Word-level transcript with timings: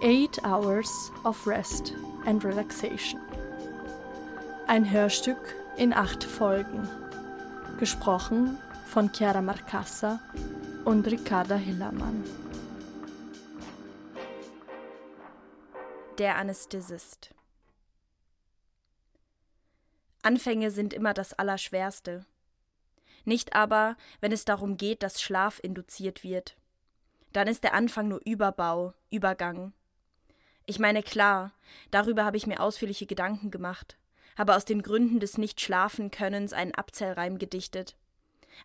Eight 0.00 0.40
Hours 0.44 1.10
of 1.24 1.44
Rest 1.44 1.92
and 2.24 2.44
Relaxation. 2.44 3.20
Ein 4.68 4.88
Hörstück 4.88 5.56
in 5.76 5.92
acht 5.92 6.22
Folgen. 6.22 6.88
Gesprochen 7.80 8.58
von 8.86 9.12
Chiara 9.12 9.42
Marcassa 9.42 10.20
und 10.84 11.04
Ricarda 11.08 11.56
Hillermann. 11.56 12.22
Der 16.18 16.36
Anästhesist. 16.36 17.34
Anfänge 20.22 20.70
sind 20.70 20.94
immer 20.94 21.12
das 21.12 21.32
Allerschwerste. 21.32 22.24
Nicht 23.24 23.56
aber, 23.56 23.96
wenn 24.20 24.30
es 24.30 24.44
darum 24.44 24.76
geht, 24.76 25.02
dass 25.02 25.20
Schlaf 25.20 25.58
induziert 25.60 26.22
wird. 26.22 26.56
Dann 27.32 27.48
ist 27.48 27.64
der 27.64 27.74
Anfang 27.74 28.06
nur 28.06 28.20
Überbau, 28.24 28.94
Übergang. 29.10 29.72
Ich 30.70 30.78
meine, 30.78 31.02
klar, 31.02 31.54
darüber 31.90 32.26
habe 32.26 32.36
ich 32.36 32.46
mir 32.46 32.60
ausführliche 32.60 33.06
Gedanken 33.06 33.50
gemacht, 33.50 33.96
habe 34.36 34.54
aus 34.54 34.66
den 34.66 34.82
Gründen 34.82 35.18
des 35.18 35.38
Nicht-Schlafen-Könnens 35.38 36.52
einen 36.52 36.74
Abzellreim 36.74 37.38
gedichtet. 37.38 37.96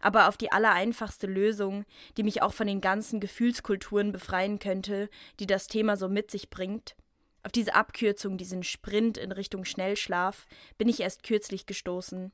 Aber 0.02 0.28
auf 0.28 0.36
die 0.36 0.52
allereinfachste 0.52 1.28
Lösung, 1.28 1.86
die 2.18 2.24
mich 2.24 2.42
auch 2.42 2.52
von 2.52 2.68
den 2.68 2.82
ganzen 2.82 3.22
Gefühlskulturen 3.22 4.12
befreien 4.12 4.60
könnte, 4.60 5.10
die 5.40 5.48
das 5.48 5.68
Thema 5.68 5.96
so 5.96 6.10
mit 6.10 6.30
sich 6.30 6.50
bringt, 6.50 6.98
auf 7.42 7.54
diese 7.54 7.74
Abkürzung, 7.74 8.38
diesen 8.38 8.64
Sprint 8.64 9.18
in 9.18 9.32
Richtung 9.32 9.64
Schnellschlaf, 9.64 10.46
bin 10.78 10.90
ich 10.90 11.00
erst 11.00 11.24
kürzlich 11.24 11.66
gestoßen. 11.68 12.34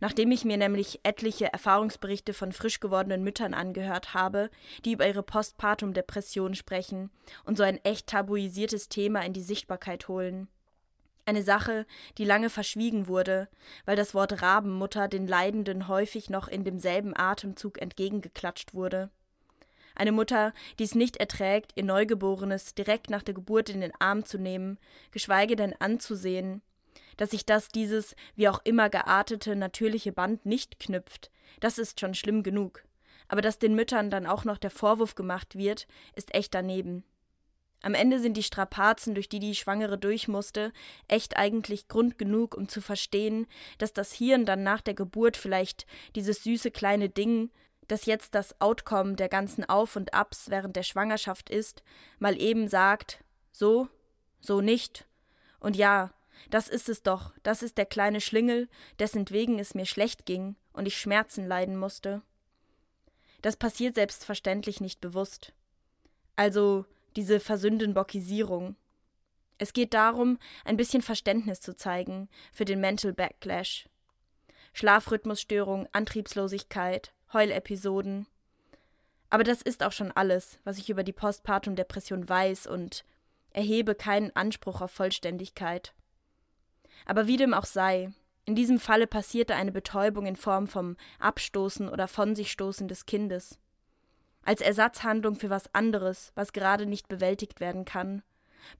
Nachdem 0.00 0.30
ich 0.30 0.44
mir 0.44 0.56
nämlich 0.56 1.00
etliche 1.02 1.52
Erfahrungsberichte 1.52 2.34
von 2.34 2.52
frisch 2.52 2.80
gewordenen 2.80 3.22
Müttern 3.22 3.54
angehört 3.54 4.14
habe, 4.14 4.50
die 4.84 4.92
über 4.92 5.06
ihre 5.06 5.22
Postpartum-Depression 5.22 6.54
sprechen 6.54 7.10
und 7.44 7.56
so 7.56 7.62
ein 7.62 7.82
echt 7.84 8.08
tabuisiertes 8.08 8.88
Thema 8.88 9.24
in 9.24 9.32
die 9.32 9.42
Sichtbarkeit 9.42 10.08
holen. 10.08 10.48
Eine 11.26 11.42
Sache, 11.42 11.84
die 12.16 12.24
lange 12.24 12.48
verschwiegen 12.48 13.06
wurde, 13.06 13.48
weil 13.84 13.96
das 13.96 14.14
Wort 14.14 14.40
Rabenmutter 14.40 15.08
den 15.08 15.26
Leidenden 15.26 15.86
häufig 15.86 16.30
noch 16.30 16.48
in 16.48 16.64
demselben 16.64 17.14
Atemzug 17.14 17.82
entgegengeklatscht 17.82 18.72
wurde. 18.72 19.10
Eine 19.94 20.12
Mutter, 20.12 20.54
die 20.78 20.84
es 20.84 20.94
nicht 20.94 21.16
erträgt, 21.18 21.72
ihr 21.74 21.84
Neugeborenes 21.84 22.74
direkt 22.74 23.10
nach 23.10 23.22
der 23.22 23.34
Geburt 23.34 23.68
in 23.68 23.80
den 23.80 23.92
Arm 23.98 24.24
zu 24.24 24.38
nehmen, 24.38 24.78
geschweige 25.10 25.56
denn 25.56 25.74
anzusehen, 25.80 26.62
dass 27.18 27.32
sich 27.32 27.44
das 27.44 27.68
dieses 27.68 28.16
wie 28.34 28.48
auch 28.48 28.60
immer 28.64 28.88
geartete 28.88 29.54
natürliche 29.54 30.12
Band 30.12 30.46
nicht 30.46 30.80
knüpft, 30.80 31.30
das 31.60 31.76
ist 31.76 32.00
schon 32.00 32.14
schlimm 32.14 32.42
genug. 32.42 32.84
Aber 33.28 33.42
dass 33.42 33.58
den 33.58 33.74
Müttern 33.74 34.08
dann 34.08 34.26
auch 34.26 34.44
noch 34.44 34.56
der 34.56 34.70
Vorwurf 34.70 35.14
gemacht 35.14 35.58
wird, 35.58 35.86
ist 36.16 36.34
echt 36.34 36.54
daneben. 36.54 37.04
Am 37.82 37.94
Ende 37.94 38.18
sind 38.18 38.36
die 38.36 38.42
Strapazen, 38.42 39.14
durch 39.14 39.28
die 39.28 39.38
die 39.38 39.54
Schwangere 39.54 39.98
durch 39.98 40.26
musste, 40.26 40.72
echt 41.06 41.36
eigentlich 41.36 41.86
Grund 41.86 42.18
genug, 42.18 42.56
um 42.56 42.68
zu 42.68 42.80
verstehen, 42.80 43.46
dass 43.78 43.92
das 43.92 44.12
Hirn 44.12 44.46
dann 44.46 44.62
nach 44.62 44.80
der 44.80 44.94
Geburt 44.94 45.36
vielleicht 45.36 45.86
dieses 46.16 46.42
süße 46.42 46.70
kleine 46.70 47.08
Ding, 47.08 47.50
das 47.86 48.06
jetzt 48.06 48.34
das 48.34 48.60
Outcome 48.60 49.14
der 49.14 49.28
ganzen 49.28 49.64
Auf 49.64 49.94
und 49.94 50.12
Abs 50.12 50.50
während 50.50 50.74
der 50.74 50.82
Schwangerschaft 50.82 51.50
ist, 51.50 51.82
mal 52.18 52.40
eben 52.40 52.68
sagt, 52.68 53.22
so, 53.52 53.88
so 54.40 54.60
nicht. 54.60 55.06
Und 55.60 55.76
ja, 55.76 56.12
das 56.50 56.68
ist 56.68 56.88
es 56.88 57.02
doch, 57.02 57.32
das 57.42 57.62
ist 57.62 57.78
der 57.78 57.86
kleine 57.86 58.20
Schlingel, 58.20 58.68
dessen 58.98 59.28
wegen 59.30 59.58
es 59.58 59.74
mir 59.74 59.86
schlecht 59.86 60.26
ging 60.26 60.56
und 60.72 60.86
ich 60.86 60.98
Schmerzen 60.98 61.46
leiden 61.46 61.76
musste. 61.76 62.22
Das 63.42 63.56
passiert 63.56 63.94
selbstverständlich 63.94 64.80
nicht 64.80 65.00
bewusst. 65.00 65.52
Also 66.36 66.86
diese 67.16 67.40
Versündenbockisierung. 67.40 68.76
Es 69.58 69.72
geht 69.72 69.94
darum, 69.94 70.38
ein 70.64 70.76
bisschen 70.76 71.02
Verständnis 71.02 71.60
zu 71.60 71.74
zeigen 71.74 72.28
für 72.52 72.64
den 72.64 72.80
Mental 72.80 73.12
Backlash. 73.12 73.88
Schlafrhythmusstörung, 74.72 75.88
Antriebslosigkeit, 75.92 77.12
Heulepisoden. 77.32 78.26
Aber 79.30 79.44
das 79.44 79.62
ist 79.62 79.82
auch 79.82 79.92
schon 79.92 80.12
alles, 80.12 80.58
was 80.64 80.78
ich 80.78 80.90
über 80.90 81.02
die 81.02 81.12
Postpartum-Depression 81.12 82.28
weiß 82.28 82.66
und 82.66 83.04
erhebe 83.50 83.94
keinen 83.94 84.34
Anspruch 84.36 84.80
auf 84.80 84.92
Vollständigkeit. 84.92 85.92
Aber 87.06 87.26
wie 87.26 87.36
dem 87.36 87.54
auch 87.54 87.66
sei, 87.66 88.10
in 88.44 88.54
diesem 88.54 88.78
Falle 88.78 89.06
passierte 89.06 89.54
eine 89.54 89.72
Betäubung 89.72 90.24
in 90.24 90.36
Form 90.36 90.68
vom 90.68 90.96
Abstoßen 91.18 91.88
oder 91.88 92.08
von 92.08 92.34
sich 92.34 92.50
stoßen 92.50 92.88
des 92.88 93.04
Kindes. 93.04 93.58
Als 94.42 94.62
Ersatzhandlung 94.62 95.34
für 95.34 95.50
was 95.50 95.74
anderes, 95.74 96.32
was 96.34 96.54
gerade 96.54 96.86
nicht 96.86 97.08
bewältigt 97.08 97.60
werden 97.60 97.84
kann. 97.84 98.22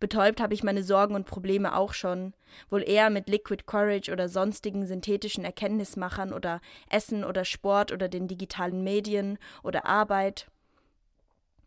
Betäubt 0.00 0.40
habe 0.40 0.54
ich 0.54 0.62
meine 0.62 0.82
Sorgen 0.82 1.14
und 1.14 1.26
Probleme 1.26 1.76
auch 1.76 1.92
schon, 1.92 2.32
wohl 2.70 2.82
eher 2.82 3.10
mit 3.10 3.28
Liquid 3.28 3.64
Courage 3.66 4.10
oder 4.10 4.28
sonstigen 4.28 4.86
synthetischen 4.86 5.44
Erkenntnismachern 5.44 6.32
oder 6.32 6.60
Essen 6.88 7.24
oder 7.24 7.44
Sport 7.44 7.92
oder 7.92 8.08
den 8.08 8.28
digitalen 8.28 8.82
Medien 8.82 9.38
oder 9.62 9.84
Arbeit. 9.86 10.46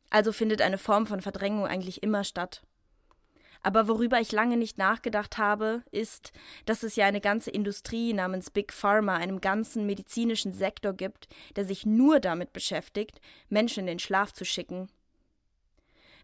Also 0.09 0.31
findet 0.31 0.61
eine 0.61 0.77
Form 0.77 1.05
von 1.05 1.21
Verdrängung 1.21 1.67
eigentlich 1.67 2.03
immer 2.03 2.23
statt. 2.23 2.63
Aber 3.63 3.87
worüber 3.87 4.19
ich 4.19 4.31
lange 4.31 4.57
nicht 4.57 4.77
nachgedacht 4.77 5.37
habe, 5.37 5.83
ist, 5.91 6.31
dass 6.65 6.83
es 6.83 6.95
ja 6.95 7.05
eine 7.05 7.21
ganze 7.21 7.51
Industrie 7.51 8.13
namens 8.13 8.49
Big 8.49 8.73
Pharma, 8.73 9.15
einem 9.15 9.39
ganzen 9.39 9.85
medizinischen 9.85 10.53
Sektor 10.53 10.93
gibt, 10.93 11.27
der 11.55 11.65
sich 11.65 11.85
nur 11.85 12.19
damit 12.19 12.53
beschäftigt, 12.53 13.21
Menschen 13.49 13.81
in 13.81 13.87
den 13.87 13.99
Schlaf 13.99 14.33
zu 14.33 14.45
schicken. 14.45 14.89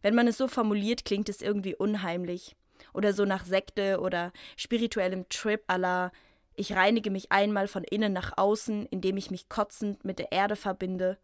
Wenn 0.01 0.15
man 0.15 0.27
es 0.27 0.37
so 0.37 0.47
formuliert, 0.47 1.05
klingt 1.05 1.29
es 1.29 1.41
irgendwie 1.41 1.75
unheimlich. 1.75 2.55
Oder 2.93 3.13
so 3.13 3.25
nach 3.25 3.45
Sekte 3.45 3.99
oder 3.99 4.31
spirituellem 4.55 5.27
Trip 5.29 5.63
aller 5.67 6.11
ich 6.59 6.75
reinige 6.75 7.11
mich 7.11 7.31
einmal 7.31 7.67
von 7.67 7.83
innen 7.83 8.11
nach 8.13 8.35
außen, 8.35 8.87
indem 8.87 9.15
ich 9.17 9.29
mich 9.29 9.47
kotzend 9.47 10.03
mit 10.03 10.17
der 10.17 10.31
Erde 10.31 10.55
verbinde. 10.55 11.19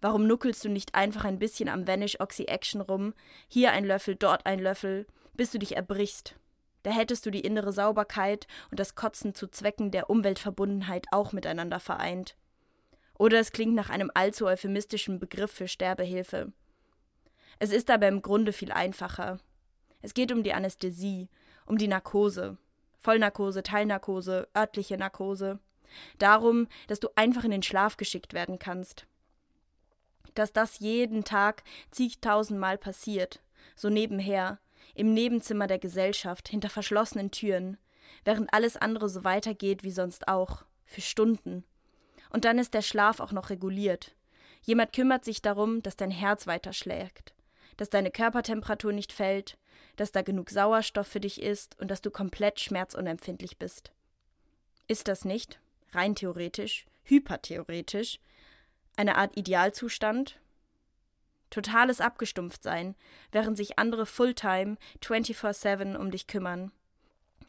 Warum 0.00 0.26
nuckelst 0.26 0.64
du 0.64 0.70
nicht 0.70 0.94
einfach 0.94 1.24
ein 1.26 1.38
bisschen 1.38 1.68
am 1.68 1.86
Vanish 1.86 2.18
Oxy 2.20 2.44
Action 2.44 2.80
rum? 2.80 3.12
Hier 3.48 3.70
ein 3.72 3.84
Löffel, 3.84 4.16
dort 4.16 4.46
ein 4.46 4.58
Löffel, 4.58 5.06
bis 5.34 5.50
du 5.50 5.58
dich 5.58 5.76
erbrichst. 5.76 6.36
Da 6.82 6.90
hättest 6.90 7.24
du 7.26 7.30
die 7.30 7.40
innere 7.40 7.72
Sauberkeit 7.72 8.46
und 8.70 8.80
das 8.80 8.94
Kotzen 8.94 9.34
zu 9.34 9.46
Zwecken 9.48 9.90
der 9.90 10.10
Umweltverbundenheit 10.10 11.06
auch 11.12 11.32
miteinander 11.32 11.80
vereint. 11.80 12.36
Oder 13.18 13.38
es 13.38 13.52
klingt 13.52 13.74
nach 13.74 13.90
einem 13.90 14.10
allzu 14.14 14.46
euphemistischen 14.46 15.20
Begriff 15.20 15.52
für 15.52 15.68
Sterbehilfe. 15.68 16.52
Es 17.58 17.70
ist 17.70 17.90
aber 17.90 18.08
im 18.08 18.22
Grunde 18.22 18.52
viel 18.52 18.72
einfacher. 18.72 19.38
Es 20.00 20.14
geht 20.14 20.32
um 20.32 20.42
die 20.42 20.54
Anästhesie, 20.54 21.28
um 21.66 21.78
die 21.78 21.86
Narkose. 21.86 22.58
Vollnarkose, 22.98 23.62
Teilnarkose, 23.62 24.48
örtliche 24.56 24.96
Narkose. 24.96 25.60
Darum, 26.18 26.66
dass 26.88 27.00
du 27.00 27.08
einfach 27.14 27.44
in 27.44 27.50
den 27.50 27.62
Schlaf 27.62 27.96
geschickt 27.96 28.32
werden 28.32 28.58
kannst. 28.58 29.06
Dass 30.34 30.52
das 30.52 30.78
jeden 30.78 31.24
Tag 31.24 31.62
zigtausendmal 31.90 32.78
passiert, 32.78 33.42
so 33.76 33.88
nebenher, 33.90 34.58
im 34.94 35.14
Nebenzimmer 35.14 35.66
der 35.66 35.78
Gesellschaft, 35.78 36.48
hinter 36.48 36.68
verschlossenen 36.68 37.30
Türen, 37.30 37.78
während 38.24 38.52
alles 38.52 38.76
andere 38.76 39.08
so 39.08 39.24
weitergeht 39.24 39.82
wie 39.84 39.90
sonst 39.90 40.28
auch, 40.28 40.64
für 40.84 41.00
Stunden. 41.00 41.64
Und 42.30 42.44
dann 42.44 42.58
ist 42.58 42.74
der 42.74 42.82
Schlaf 42.82 43.20
auch 43.20 43.32
noch 43.32 43.50
reguliert. 43.50 44.14
Jemand 44.62 44.92
kümmert 44.92 45.24
sich 45.24 45.42
darum, 45.42 45.82
dass 45.82 45.96
dein 45.96 46.10
Herz 46.10 46.46
weiter 46.46 46.72
schlägt, 46.72 47.34
dass 47.76 47.90
deine 47.90 48.10
Körpertemperatur 48.10 48.92
nicht 48.92 49.12
fällt, 49.12 49.58
dass 49.96 50.12
da 50.12 50.22
genug 50.22 50.50
Sauerstoff 50.50 51.06
für 51.06 51.20
dich 51.20 51.42
ist 51.42 51.78
und 51.80 51.90
dass 51.90 52.00
du 52.00 52.10
komplett 52.10 52.60
schmerzunempfindlich 52.60 53.58
bist. 53.58 53.92
Ist 54.88 55.08
das 55.08 55.24
nicht, 55.24 55.60
rein 55.92 56.14
theoretisch, 56.14 56.86
hypertheoretisch, 57.04 58.20
eine 58.96 59.16
Art 59.16 59.36
Idealzustand, 59.36 60.38
totales 61.52 62.00
Abgestumpftsein, 62.00 62.96
während 63.30 63.56
sich 63.56 63.78
andere 63.78 64.06
Fulltime 64.06 64.76
24/7 65.00 65.96
um 65.96 66.10
dich 66.10 66.26
kümmern. 66.26 66.72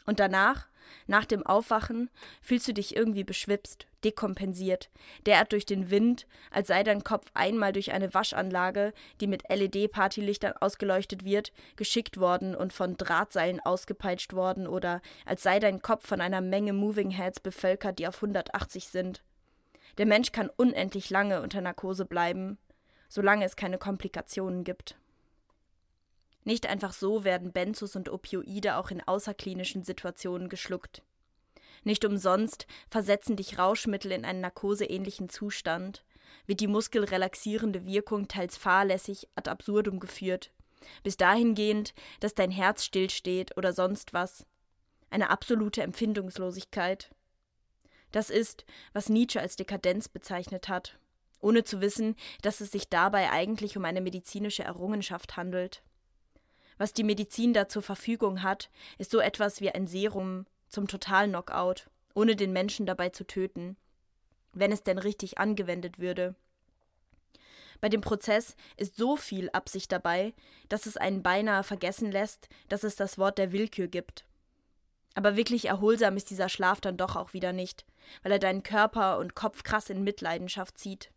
Und 0.05 0.19
danach, 0.19 0.67
nach 1.07 1.25
dem 1.25 1.45
Aufwachen, 1.45 2.09
fühlst 2.41 2.67
du 2.67 2.73
dich 2.73 2.95
irgendwie 2.95 3.23
beschwipst, 3.23 3.87
dekompensiert, 4.03 4.89
derart 5.25 5.53
durch 5.53 5.65
den 5.65 5.89
Wind, 5.89 6.27
als 6.51 6.67
sei 6.67 6.83
dein 6.83 7.05
Kopf 7.05 7.31
einmal 7.33 7.71
durch 7.71 7.93
eine 7.93 8.13
Waschanlage, 8.13 8.93
die 9.21 9.27
mit 9.27 9.43
LED-Partylichtern 9.49 10.53
ausgeleuchtet 10.59 11.23
wird, 11.23 11.53
geschickt 11.77 12.19
worden 12.19 12.53
und 12.53 12.73
von 12.73 12.97
Drahtseilen 12.97 13.61
ausgepeitscht 13.61 14.33
worden 14.33 14.67
oder 14.67 15.01
als 15.25 15.43
sei 15.43 15.59
dein 15.59 15.81
Kopf 15.81 16.05
von 16.05 16.19
einer 16.19 16.41
Menge 16.41 16.73
Moving 16.73 17.11
Heads 17.11 17.39
bevölkert, 17.39 17.99
die 17.99 18.07
auf 18.07 18.17
180 18.17 18.89
sind. 18.89 19.23
Der 19.97 20.05
Mensch 20.05 20.31
kann 20.31 20.49
unendlich 20.49 21.09
lange 21.11 21.41
unter 21.41 21.61
Narkose 21.61 22.05
bleiben, 22.05 22.57
solange 23.13 23.45
es 23.45 23.55
keine 23.55 23.77
Komplikationen 23.77 24.63
gibt. 24.63 24.95
Nicht 26.45 26.65
einfach 26.65 26.93
so 26.93 27.23
werden 27.23 27.51
Benzos 27.51 27.95
und 27.95 28.09
Opioide 28.09 28.77
auch 28.77 28.89
in 28.89 29.01
außerklinischen 29.01 29.83
Situationen 29.83 30.49
geschluckt. 30.49 31.03
Nicht 31.83 32.05
umsonst 32.05 32.65
versetzen 32.89 33.35
dich 33.35 33.59
Rauschmittel 33.59 34.11
in 34.11 34.25
einen 34.25 34.41
narkoseähnlichen 34.41 35.29
Zustand, 35.29 36.03
wird 36.47 36.59
die 36.59 36.67
muskelrelaxierende 36.67 37.85
Wirkung 37.85 38.27
teils 38.27 38.57
fahrlässig 38.57 39.27
ad 39.35 39.47
absurdum 39.47 39.99
geführt, 39.99 40.51
Bis 41.03 41.15
dahingehend, 41.15 41.93
dass 42.19 42.33
dein 42.33 42.51
Herz 42.51 42.83
stillsteht 42.83 43.55
oder 43.57 43.73
sonst 43.73 44.13
was. 44.13 44.45
Eine 45.11 45.29
absolute 45.29 45.83
Empfindungslosigkeit. 45.83 47.11
Das 48.11 48.31
ist, 48.31 48.65
was 48.91 49.07
Nietzsche 49.07 49.39
als 49.39 49.55
Dekadenz 49.55 50.09
bezeichnet 50.09 50.67
hat, 50.67 50.97
ohne 51.43 51.63
zu 51.63 51.81
wissen, 51.81 52.15
dass 52.41 52.61
es 52.61 52.71
sich 52.71 52.89
dabei 52.89 53.29
eigentlich 53.29 53.77
um 53.77 53.85
eine 53.85 54.01
medizinische 54.01 54.63
Errungenschaft 54.63 55.37
handelt. 55.37 55.83
Was 56.77 56.93
die 56.93 57.03
Medizin 57.03 57.53
da 57.53 57.67
zur 57.67 57.83
Verfügung 57.83 58.41
hat, 58.41 58.69
ist 58.97 59.11
so 59.11 59.19
etwas 59.19 59.61
wie 59.61 59.69
ein 59.69 59.85
Serum 59.85 60.45
zum 60.67 60.87
Total-Knockout, 60.87 61.89
ohne 62.15 62.35
den 62.35 62.51
Menschen 62.51 62.85
dabei 62.85 63.09
zu 63.09 63.25
töten, 63.25 63.77
wenn 64.53 64.71
es 64.71 64.83
denn 64.83 64.97
richtig 64.97 65.37
angewendet 65.37 65.99
würde. 65.99 66.35
Bei 67.79 67.89
dem 67.89 68.01
Prozess 68.01 68.55
ist 68.77 68.95
so 68.95 69.17
viel 69.17 69.49
Absicht 69.51 69.91
dabei, 69.91 70.33
dass 70.69 70.85
es 70.85 70.95
einen 70.95 71.21
beinahe 71.21 71.63
vergessen 71.63 72.11
lässt, 72.11 72.47
dass 72.69 72.83
es 72.83 72.95
das 72.95 73.17
Wort 73.17 73.37
der 73.37 73.51
Willkür 73.51 73.87
gibt. 73.87 74.25
Aber 75.15 75.35
wirklich 75.35 75.65
erholsam 75.65 76.15
ist 76.15 76.29
dieser 76.29 76.49
Schlaf 76.49 76.81
dann 76.81 76.97
doch 76.97 77.15
auch 77.15 77.33
wieder 77.33 77.53
nicht, 77.53 77.85
weil 78.23 78.31
er 78.31 78.39
deinen 78.39 78.63
Körper 78.63 79.19
und 79.19 79.35
Kopf 79.35 79.63
krass 79.63 79.89
in 79.89 80.03
Mitleidenschaft 80.03 80.77
zieht. 80.77 81.12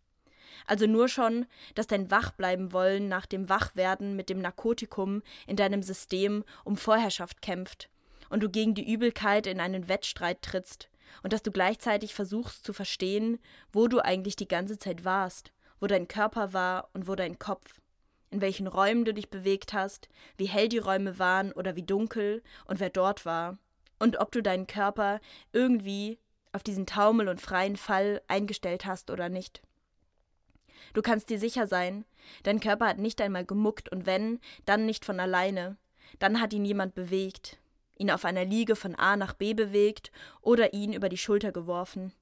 Also 0.67 0.87
nur 0.87 1.09
schon, 1.09 1.47
dass 1.75 1.87
dein 1.87 2.11
Wachbleiben 2.11 2.73
wollen 2.73 3.09
nach 3.09 3.27
dem 3.27 3.49
Wachwerden 3.49 4.17
mit 4.17 4.29
dem 4.29 4.41
Narkotikum 4.41 5.23
in 5.47 5.57
deinem 5.57 5.83
System 5.83 6.45
um 6.65 6.77
Vorherrschaft 6.77 7.43
kämpft 7.43 7.89
und 8.31 8.43
du 8.43 8.49
gegen 8.49 8.75
die 8.75 8.91
Übelkeit 8.91 9.47
in 9.47 9.61
einen 9.61 9.89
Wettstreit 9.89 10.43
trittst 10.43 10.89
und 11.23 11.33
dass 11.33 11.43
du 11.43 11.51
gleichzeitig 11.51 12.15
versuchst 12.15 12.65
zu 12.65 12.73
verstehen, 12.73 13.39
wo 13.73 13.89
du 13.89 14.01
eigentlich 14.01 14.37
die 14.37 14.49
ganze 14.49 14.79
Zeit 14.79 15.05
warst, 15.05 15.53
wo 15.81 15.87
dein 15.87 16.09
Körper 16.09 16.53
war 16.53 16.91
und 16.93 17.09
wo 17.09 17.15
dein 17.15 17.39
Kopf, 17.39 17.81
in 18.31 18.41
welchen 18.41 18.67
Räumen 18.67 19.05
du 19.05 19.15
dich 19.15 19.31
bewegt 19.31 19.73
hast, 19.73 20.09
wie 20.37 20.47
hell 20.47 20.69
die 20.69 20.79
Räume 20.79 21.19
waren 21.19 21.53
oder 21.53 21.77
wie 21.77 21.83
dunkel 21.83 22.43
und 22.67 22.81
wer 22.81 22.91
dort 22.91 23.25
war, 23.25 23.59
und 23.99 24.19
ob 24.19 24.33
du 24.33 24.43
deinen 24.43 24.67
Körper 24.67 25.21
irgendwie 25.53 26.19
auf 26.53 26.63
diesen 26.63 26.87
Taumel 26.87 27.29
und 27.29 27.41
freien 27.41 27.77
Fall 27.77 28.23
eingestellt 28.29 28.87
hast 28.87 29.11
oder 29.11 29.29
nicht. 29.29 29.63
Du 30.97 31.03
kannst 31.03 31.29
dir 31.29 31.39
sicher 31.39 31.67
sein, 31.67 32.07
dein 32.43 32.59
Körper 32.59 32.87
hat 32.87 32.97
nicht 32.97 33.21
einmal 33.21 33.45
gemuckt 33.45 33.91
und 33.91 34.07
wenn, 34.07 34.41
dann 34.65 34.87
nicht 34.87 35.05
von 35.05 35.21
alleine. 35.21 35.77
Dann 36.19 36.41
hat 36.41 36.55
ihn 36.55 36.65
jemand 36.65 36.95
bewegt, 36.95 37.59
ihn 37.99 38.11
auf 38.11 38.25
einer 38.25 38.47
Liege 38.47 38.77
von 38.77 38.95
A 38.95 39.15
nach 39.15 39.35
B 39.35 39.53
bewegt 39.53 40.11
oder 40.41 40.73
ihn 40.73 40.95
über 40.95 41.11
die 41.11 41.19
Schulter 41.19 41.53
geworfen. 41.53 42.15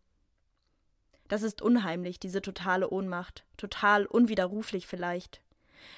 Das 1.28 1.44
ist 1.44 1.62
unheimlich, 1.62 2.18
diese 2.18 2.42
totale 2.42 2.90
Ohnmacht, 2.90 3.44
total 3.58 4.06
unwiderruflich 4.06 4.88
vielleicht. 4.88 5.40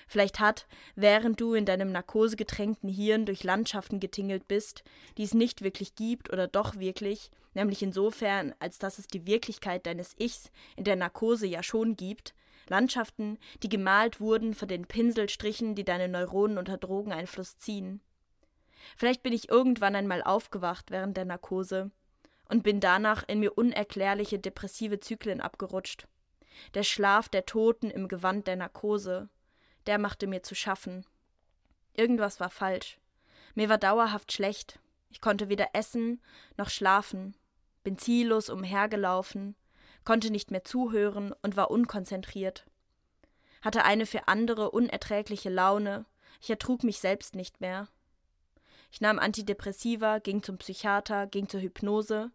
Vielleicht 0.06 0.38
hat, 0.38 0.66
während 0.96 1.40
du 1.40 1.54
in 1.54 1.64
deinem 1.64 1.92
narkosegetränkten 1.92 2.90
Hirn 2.90 3.24
durch 3.24 3.42
Landschaften 3.42 4.00
getingelt 4.00 4.48
bist, 4.48 4.84
die 5.16 5.22
es 5.22 5.32
nicht 5.32 5.62
wirklich 5.62 5.94
gibt 5.94 6.30
oder 6.30 6.46
doch 6.46 6.78
wirklich, 6.78 7.30
nämlich 7.54 7.82
insofern, 7.82 8.54
als 8.58 8.78
dass 8.78 8.98
es 8.98 9.06
die 9.06 9.24
Wirklichkeit 9.24 9.86
deines 9.86 10.14
Ichs 10.18 10.50
in 10.76 10.84
der 10.84 10.96
Narkose 10.96 11.46
ja 11.46 11.62
schon 11.62 11.96
gibt, 11.96 12.34
Landschaften, 12.68 13.38
die 13.62 13.68
gemalt 13.68 14.20
wurden 14.20 14.54
von 14.54 14.68
den 14.68 14.86
Pinselstrichen, 14.86 15.74
die 15.74 15.84
deine 15.84 16.08
Neuronen 16.08 16.58
unter 16.58 16.76
Drogeneinfluss 16.76 17.58
ziehen. 17.58 18.00
Vielleicht 18.96 19.22
bin 19.22 19.32
ich 19.32 19.48
irgendwann 19.48 19.96
einmal 19.96 20.22
aufgewacht 20.22 20.90
während 20.90 21.16
der 21.16 21.24
Narkose 21.24 21.90
und 22.48 22.62
bin 22.62 22.80
danach 22.80 23.24
in 23.26 23.40
mir 23.40 23.56
unerklärliche 23.56 24.38
depressive 24.38 25.00
Zyklen 25.00 25.40
abgerutscht. 25.40 26.06
Der 26.74 26.82
Schlaf 26.82 27.28
der 27.28 27.46
Toten 27.46 27.90
im 27.90 28.08
Gewand 28.08 28.46
der 28.46 28.56
Narkose, 28.56 29.28
der 29.86 29.98
machte 29.98 30.26
mir 30.26 30.42
zu 30.42 30.54
schaffen. 30.54 31.04
Irgendwas 31.94 32.40
war 32.40 32.50
falsch. 32.50 32.98
Mir 33.54 33.68
war 33.68 33.78
dauerhaft 33.78 34.32
schlecht. 34.32 34.78
Ich 35.10 35.20
konnte 35.20 35.48
weder 35.48 35.68
essen 35.72 36.20
noch 36.56 36.68
schlafen, 36.68 37.36
bin 37.84 37.98
ziellos 37.98 38.50
umhergelaufen, 38.50 39.54
konnte 40.06 40.30
nicht 40.30 40.50
mehr 40.50 40.64
zuhören 40.64 41.34
und 41.42 41.58
war 41.58 41.70
unkonzentriert. 41.70 42.64
Hatte 43.60 43.84
eine 43.84 44.06
für 44.06 44.28
andere 44.28 44.70
unerträgliche 44.70 45.50
Laune, 45.50 46.06
ich 46.40 46.48
ertrug 46.48 46.84
mich 46.84 47.00
selbst 47.00 47.34
nicht 47.34 47.60
mehr. 47.60 47.88
Ich 48.90 49.00
nahm 49.00 49.18
Antidepressiva, 49.18 50.20
ging 50.20 50.42
zum 50.42 50.58
Psychiater, 50.58 51.26
ging 51.26 51.48
zur 51.48 51.60
Hypnose, 51.60 52.30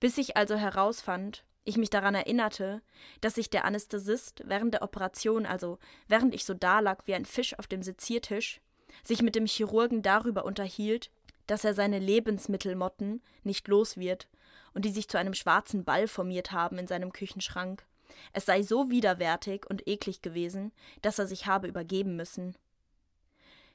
bis 0.00 0.18
ich 0.18 0.36
also 0.36 0.54
herausfand, 0.54 1.44
ich 1.64 1.76
mich 1.76 1.90
daran 1.90 2.14
erinnerte, 2.14 2.82
dass 3.20 3.36
sich 3.36 3.48
der 3.48 3.64
Anästhesist 3.64 4.42
während 4.46 4.74
der 4.74 4.82
Operation, 4.82 5.46
also 5.46 5.78
während 6.08 6.34
ich 6.34 6.44
so 6.44 6.54
dalag 6.54 7.06
wie 7.06 7.14
ein 7.14 7.24
Fisch 7.24 7.58
auf 7.58 7.66
dem 7.66 7.82
Seziertisch, 7.82 8.60
sich 9.02 9.22
mit 9.22 9.34
dem 9.34 9.46
Chirurgen 9.46 10.02
darüber 10.02 10.44
unterhielt, 10.44 11.10
dass 11.46 11.64
er 11.64 11.72
seine 11.72 12.00
Lebensmittelmotten 12.00 13.22
nicht 13.44 13.68
los 13.68 13.96
wird 13.96 14.28
und 14.74 14.84
die 14.84 14.90
sich 14.90 15.08
zu 15.08 15.18
einem 15.18 15.34
schwarzen 15.34 15.84
Ball 15.84 16.08
formiert 16.08 16.52
haben 16.52 16.78
in 16.78 16.86
seinem 16.86 17.12
Küchenschrank. 17.12 17.86
Es 18.32 18.46
sei 18.46 18.62
so 18.62 18.90
widerwärtig 18.90 19.66
und 19.68 19.86
eklig 19.88 20.22
gewesen, 20.22 20.72
dass 21.00 21.18
er 21.18 21.26
sich 21.26 21.46
habe 21.46 21.68
übergeben 21.68 22.16
müssen. 22.16 22.56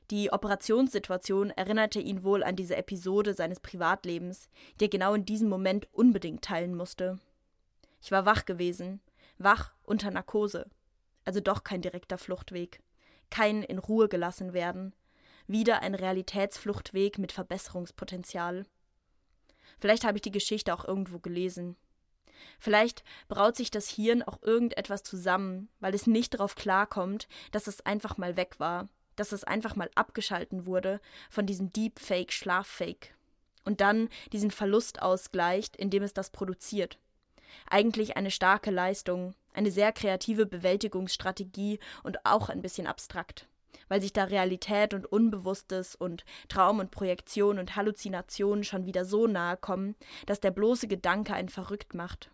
Die 0.09 0.31
Operationssituation 0.31 1.49
erinnerte 1.51 1.99
ihn 1.99 2.23
wohl 2.23 2.44
an 2.44 2.55
diese 2.55 2.77
Episode 2.77 3.33
seines 3.33 3.59
Privatlebens, 3.59 4.47
die 4.79 4.85
er 4.85 4.89
genau 4.89 5.13
in 5.13 5.25
diesem 5.25 5.49
Moment 5.49 5.88
unbedingt 5.91 6.44
teilen 6.44 6.75
musste. 6.75 7.19
Ich 8.01 8.11
war 8.11 8.25
wach 8.25 8.45
gewesen, 8.45 9.01
wach 9.38 9.73
unter 9.83 10.09
Narkose, 10.11 10.69
also 11.25 11.41
doch 11.41 11.65
kein 11.65 11.81
direkter 11.81 12.17
Fluchtweg, 12.17 12.79
kein 13.29 13.63
in 13.63 13.79
Ruhe 13.79 14.07
gelassen 14.07 14.53
werden, 14.53 14.95
wieder 15.45 15.81
ein 15.81 15.94
Realitätsfluchtweg 15.95 17.17
mit 17.17 17.33
Verbesserungspotenzial. 17.33 18.65
Vielleicht 19.79 20.03
habe 20.03 20.17
ich 20.17 20.21
die 20.21 20.31
Geschichte 20.31 20.73
auch 20.73 20.85
irgendwo 20.85 21.19
gelesen. 21.19 21.75
Vielleicht 22.59 23.03
braut 23.27 23.55
sich 23.55 23.71
das 23.71 23.89
Hirn 23.89 24.23
auch 24.23 24.41
irgendetwas 24.41 25.03
zusammen, 25.03 25.69
weil 25.79 25.93
es 25.93 26.07
nicht 26.07 26.33
darauf 26.33 26.55
klarkommt, 26.55 27.27
dass 27.51 27.67
es 27.67 27.85
einfach 27.85 28.17
mal 28.17 28.37
weg 28.37 28.59
war, 28.59 28.87
dass 29.15 29.31
es 29.31 29.43
einfach 29.43 29.75
mal 29.75 29.89
abgeschalten 29.95 30.65
wurde 30.65 30.99
von 31.29 31.45
diesem 31.45 31.71
Deepfake-Schlaffake 31.73 33.09
und 33.65 33.81
dann 33.81 34.09
diesen 34.31 34.51
Verlust 34.51 35.01
ausgleicht, 35.01 35.75
indem 35.75 36.03
es 36.03 36.13
das 36.13 36.29
produziert. 36.29 36.99
Eigentlich 37.69 38.17
eine 38.17 38.31
starke 38.31 38.71
Leistung, 38.71 39.33
eine 39.53 39.71
sehr 39.71 39.91
kreative 39.91 40.45
Bewältigungsstrategie 40.45 41.79
und 42.03 42.25
auch 42.25 42.49
ein 42.49 42.61
bisschen 42.61 42.87
abstrakt 42.87 43.47
weil 43.87 44.01
sich 44.01 44.13
da 44.13 44.25
Realität 44.25 44.93
und 44.93 45.05
Unbewusstes 45.05 45.95
und 45.95 46.25
Traum 46.49 46.80
und 46.80 46.92
Projektion 46.92 47.59
und 47.59 47.75
Halluzination 47.75 48.63
schon 48.63 48.85
wieder 48.85 49.06
so 49.06 49.27
nahe 49.27 49.57
kommen, 49.57 49.95
dass 50.25 50.39
der 50.39 50.51
bloße 50.51 50.87
Gedanke 50.87 51.33
einen 51.33 51.49
verrückt 51.49 51.94
macht. 51.94 52.30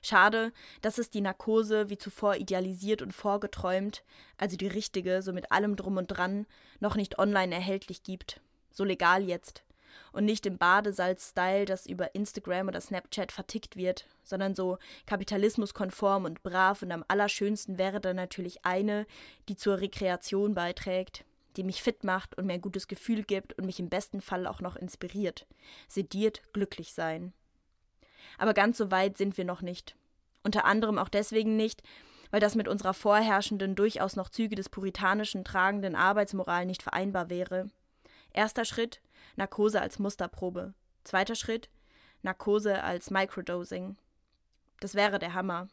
Schade, 0.00 0.52
dass 0.80 0.98
es 0.98 1.10
die 1.10 1.20
Narkose 1.20 1.90
wie 1.90 1.98
zuvor 1.98 2.36
idealisiert 2.36 3.02
und 3.02 3.12
vorgeträumt, 3.12 4.04
also 4.36 4.56
die 4.56 4.68
richtige, 4.68 5.22
so 5.22 5.32
mit 5.32 5.50
allem 5.52 5.76
drum 5.76 5.96
und 5.96 6.06
dran, 6.06 6.46
noch 6.80 6.96
nicht 6.96 7.18
online 7.18 7.54
erhältlich 7.54 8.02
gibt. 8.02 8.40
So 8.70 8.84
legal 8.84 9.22
jetzt 9.24 9.64
und 10.12 10.24
nicht 10.24 10.46
im 10.46 10.58
Badesalz-Style, 10.58 11.64
das 11.64 11.86
über 11.86 12.14
Instagram 12.14 12.68
oder 12.68 12.80
Snapchat 12.80 13.32
vertickt 13.32 13.76
wird, 13.76 14.06
sondern 14.22 14.54
so 14.54 14.78
kapitalismuskonform 15.06 16.24
und 16.24 16.42
brav 16.42 16.82
und 16.82 16.92
am 16.92 17.04
allerschönsten 17.08 17.78
wäre 17.78 18.00
dann 18.00 18.16
natürlich 18.16 18.64
eine, 18.64 19.06
die 19.48 19.56
zur 19.56 19.80
Rekreation 19.80 20.54
beiträgt, 20.54 21.24
die 21.56 21.64
mich 21.64 21.82
fit 21.82 22.04
macht 22.04 22.36
und 22.36 22.46
mir 22.46 22.54
ein 22.54 22.62
gutes 22.62 22.88
Gefühl 22.88 23.22
gibt 23.24 23.58
und 23.58 23.66
mich 23.66 23.78
im 23.78 23.88
besten 23.88 24.20
Fall 24.20 24.46
auch 24.46 24.60
noch 24.60 24.76
inspiriert. 24.76 25.46
Sediert 25.88 26.42
glücklich 26.52 26.94
sein. 26.94 27.32
Aber 28.38 28.54
ganz 28.54 28.78
so 28.78 28.90
weit 28.90 29.18
sind 29.18 29.36
wir 29.36 29.44
noch 29.44 29.62
nicht. 29.62 29.96
Unter 30.42 30.64
anderem 30.64 30.98
auch 30.98 31.08
deswegen 31.08 31.56
nicht, 31.56 31.82
weil 32.30 32.40
das 32.40 32.54
mit 32.54 32.66
unserer 32.66 32.94
vorherrschenden, 32.94 33.76
durchaus 33.76 34.16
noch 34.16 34.30
Züge 34.30 34.56
des 34.56 34.68
puritanischen 34.68 35.44
tragenden 35.44 35.94
Arbeitsmoral 35.94 36.66
nicht 36.66 36.82
vereinbar 36.82 37.28
wäre. 37.30 37.68
Erster 38.32 38.64
Schritt 38.64 39.00
Narkose 39.36 39.80
als 39.80 39.98
Musterprobe. 39.98 40.74
Zweiter 41.04 41.34
Schritt 41.34 41.68
Narkose 42.22 42.82
als 42.82 43.10
Microdosing. 43.10 43.96
Das 44.80 44.94
wäre 44.94 45.18
der 45.18 45.34
Hammer. 45.34 45.68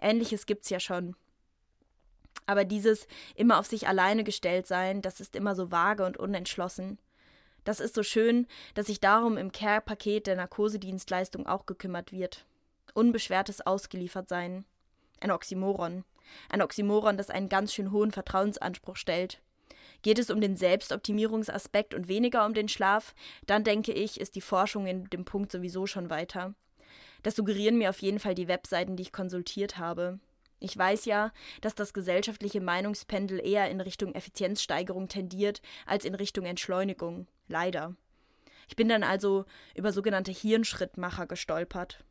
Ähnliches 0.00 0.46
gibt's 0.46 0.70
ja 0.70 0.80
schon. 0.80 1.14
Aber 2.46 2.64
dieses 2.64 3.06
immer 3.34 3.58
auf 3.58 3.66
sich 3.66 3.88
alleine 3.88 4.24
gestellt 4.24 4.66
sein, 4.66 5.02
das 5.02 5.20
ist 5.20 5.36
immer 5.36 5.54
so 5.54 5.70
vage 5.70 6.04
und 6.04 6.16
unentschlossen. 6.16 6.98
Das 7.64 7.80
ist 7.80 7.94
so 7.94 8.02
schön, 8.02 8.46
dass 8.74 8.86
sich 8.86 9.00
darum 9.00 9.36
im 9.36 9.52
Care-Paket 9.52 10.26
der 10.26 10.36
Narkosedienstleistung 10.36 11.46
auch 11.46 11.66
gekümmert 11.66 12.12
wird. 12.12 12.46
Unbeschwertes 12.94 13.60
Ausgeliefertsein. 13.66 14.64
Ein 15.20 15.30
Oxymoron. 15.30 16.04
Ein 16.48 16.62
Oxymoron, 16.62 17.18
das 17.18 17.28
einen 17.30 17.48
ganz 17.48 17.74
schön 17.74 17.92
hohen 17.92 18.10
Vertrauensanspruch 18.10 18.96
stellt. 18.96 19.42
Geht 20.02 20.18
es 20.18 20.30
um 20.30 20.40
den 20.40 20.56
Selbstoptimierungsaspekt 20.56 21.94
und 21.94 22.08
weniger 22.08 22.46
um 22.46 22.54
den 22.54 22.68
Schlaf, 22.68 23.14
dann 23.46 23.64
denke 23.64 23.92
ich, 23.92 24.20
ist 24.20 24.34
die 24.34 24.40
Forschung 24.40 24.86
in 24.86 25.04
dem 25.10 25.24
Punkt 25.24 25.52
sowieso 25.52 25.86
schon 25.86 26.10
weiter. 26.10 26.54
Das 27.22 27.36
suggerieren 27.36 27.78
mir 27.78 27.90
auf 27.90 28.00
jeden 28.00 28.20
Fall 28.20 28.34
die 28.34 28.48
Webseiten, 28.48 28.96
die 28.96 29.02
ich 29.02 29.12
konsultiert 29.12 29.78
habe. 29.78 30.20
Ich 30.60 30.76
weiß 30.76 31.04
ja, 31.04 31.32
dass 31.60 31.74
das 31.74 31.92
gesellschaftliche 31.92 32.60
Meinungspendel 32.60 33.44
eher 33.44 33.70
in 33.70 33.80
Richtung 33.80 34.14
Effizienzsteigerung 34.14 35.08
tendiert 35.08 35.62
als 35.86 36.04
in 36.04 36.14
Richtung 36.14 36.46
Entschleunigung. 36.46 37.28
Leider. 37.46 37.94
Ich 38.68 38.76
bin 38.76 38.88
dann 38.88 39.02
also 39.02 39.44
über 39.74 39.92
sogenannte 39.92 40.32
Hirnschrittmacher 40.32 41.26
gestolpert. 41.26 42.04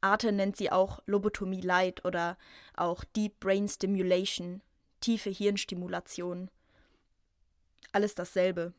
Arte 0.00 0.32
nennt 0.32 0.56
sie 0.56 0.70
auch 0.70 1.00
Lobotomie 1.06 1.60
Light 1.60 2.04
oder 2.04 2.36
auch 2.76 3.04
Deep 3.04 3.40
Brain 3.40 3.68
Stimulation, 3.68 4.60
tiefe 5.00 5.30
Hirnstimulation. 5.30 6.50
Alles 7.92 8.14
dasselbe. 8.14 8.72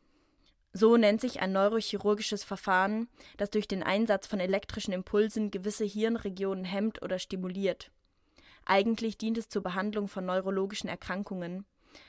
So 0.71 0.97
nennt 0.97 1.19
sich 1.19 1.41
ein 1.41 1.51
neurochirurgisches 1.51 2.43
Verfahren, 2.43 3.07
das 3.37 3.49
durch 3.49 3.67
den 3.67 3.81
Einsatz 3.81 4.27
von 4.27 4.39
elektrischen 4.39 4.93
Impulsen 4.93 5.49
gewisse 5.49 5.85
Hirnregionen 5.85 6.63
hemmt 6.63 7.01
oder 7.01 7.17
stimuliert. 7.17 7.91
Eigentlich 8.65 9.17
dient 9.17 9.37
es 9.37 9.49
zur 9.49 9.63
Behandlung 9.63 10.07
von 10.07 10.25
neurologischen 10.25 10.89
Erkrankungen. 10.89 11.65